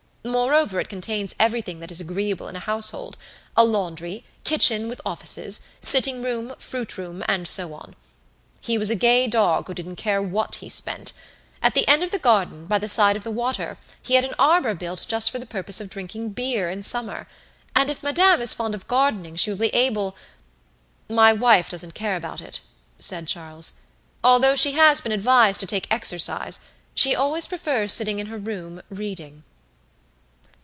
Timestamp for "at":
11.59-11.73